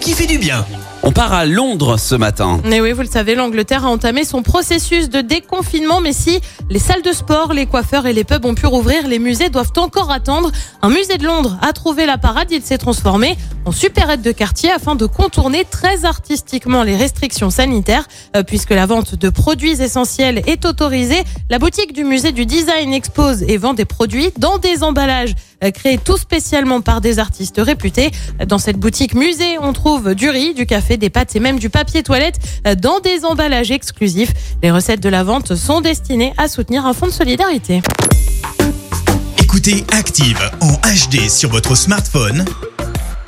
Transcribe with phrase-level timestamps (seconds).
[0.00, 0.64] Qui fait du bien.
[1.02, 2.60] On part à Londres ce matin.
[2.64, 6.78] Mais oui, vous le savez, l'Angleterre a entamé son processus de déconfinement, mais si les
[6.78, 10.12] salles de sport, les coiffeurs et les pubs ont pu rouvrir, les musées doivent encore
[10.12, 10.52] attendre.
[10.82, 14.70] Un musée de Londres a trouvé la parade, il s'est transformé en supérette de quartier
[14.70, 20.42] afin de contourner très artistiquement les restrictions sanitaires, euh, puisque la vente de produits essentiels
[20.46, 21.24] est autorisée.
[21.50, 25.34] La boutique du musée du design expose et vend des produits dans des emballages
[25.66, 28.10] euh, créés tout spécialement par des artistes réputés.
[28.46, 31.70] Dans cette boutique musée, on trouve du riz, du café, des pâtes et même du
[31.70, 34.32] papier toilette euh, dans des emballages exclusifs.
[34.62, 37.82] Les recettes de la vente sont destinées à soutenir un fonds de solidarité.
[39.38, 42.44] Écoutez Active en HD sur votre smartphone,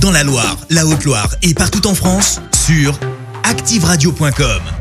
[0.00, 2.98] dans la Loire, la Haute-Loire et partout en France, sur
[3.44, 4.73] activeradio.com.